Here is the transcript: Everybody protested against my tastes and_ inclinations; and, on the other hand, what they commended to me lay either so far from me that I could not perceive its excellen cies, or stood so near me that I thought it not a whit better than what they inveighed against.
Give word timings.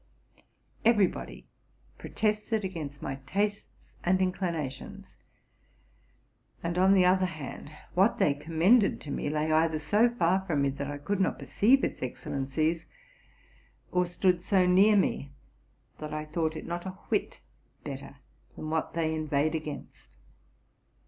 Everybody 0.83 1.45
protested 1.99 2.65
against 2.65 3.03
my 3.03 3.19
tastes 3.27 3.97
and_ 4.03 4.19
inclinations; 4.19 5.17
and, 6.63 6.75
on 6.79 6.95
the 6.95 7.05
other 7.05 7.27
hand, 7.27 7.71
what 7.93 8.17
they 8.17 8.33
commended 8.33 8.99
to 9.01 9.11
me 9.11 9.29
lay 9.29 9.51
either 9.51 9.77
so 9.77 10.09
far 10.09 10.43
from 10.47 10.63
me 10.63 10.69
that 10.69 10.89
I 10.89 10.97
could 10.97 11.19
not 11.19 11.37
perceive 11.37 11.83
its 11.83 11.99
excellen 11.99 12.47
cies, 12.47 12.85
or 13.91 14.07
stood 14.07 14.41
so 14.41 14.65
near 14.65 14.95
me 14.95 15.33
that 15.99 16.15
I 16.15 16.25
thought 16.25 16.55
it 16.55 16.65
not 16.65 16.87
a 16.87 16.97
whit 17.11 17.39
better 17.83 18.15
than 18.55 18.71
what 18.71 18.95
they 18.95 19.13
inveighed 19.13 19.53
against. 19.53 20.15